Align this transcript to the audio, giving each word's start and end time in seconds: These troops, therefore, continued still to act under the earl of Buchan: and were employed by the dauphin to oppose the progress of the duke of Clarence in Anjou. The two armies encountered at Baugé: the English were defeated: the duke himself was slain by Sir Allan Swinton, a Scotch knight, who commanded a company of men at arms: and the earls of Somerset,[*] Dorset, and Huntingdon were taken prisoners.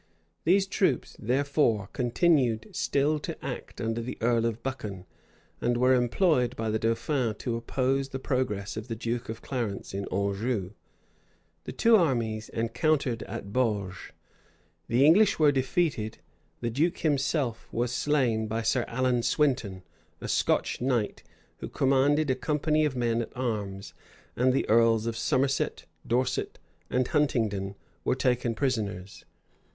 These 0.45 0.65
troops, 0.65 1.15
therefore, 1.19 1.87
continued 1.93 2.69
still 2.71 3.19
to 3.19 3.45
act 3.45 3.79
under 3.79 4.01
the 4.01 4.17
earl 4.19 4.47
of 4.47 4.63
Buchan: 4.63 5.05
and 5.61 5.77
were 5.77 5.93
employed 5.93 6.55
by 6.55 6.71
the 6.71 6.79
dauphin 6.79 7.35
to 7.35 7.55
oppose 7.55 8.09
the 8.09 8.17
progress 8.17 8.75
of 8.75 8.87
the 8.87 8.95
duke 8.95 9.29
of 9.29 9.43
Clarence 9.43 9.93
in 9.93 10.07
Anjou. 10.11 10.71
The 11.65 11.71
two 11.71 11.97
armies 11.97 12.49
encountered 12.49 13.21
at 13.27 13.53
Baugé: 13.53 14.09
the 14.87 15.05
English 15.05 15.37
were 15.37 15.51
defeated: 15.51 16.17
the 16.61 16.71
duke 16.71 16.97
himself 16.97 17.71
was 17.71 17.91
slain 17.91 18.47
by 18.47 18.63
Sir 18.63 18.85
Allan 18.87 19.21
Swinton, 19.21 19.83
a 20.19 20.27
Scotch 20.27 20.81
knight, 20.81 21.21
who 21.57 21.69
commanded 21.69 22.31
a 22.31 22.35
company 22.35 22.85
of 22.85 22.95
men 22.95 23.21
at 23.21 23.31
arms: 23.37 23.93
and 24.35 24.51
the 24.51 24.67
earls 24.67 25.05
of 25.05 25.15
Somerset,[*] 25.15 25.85
Dorset, 26.07 26.57
and 26.89 27.07
Huntingdon 27.07 27.75
were 28.03 28.15
taken 28.15 28.55
prisoners. 28.55 29.25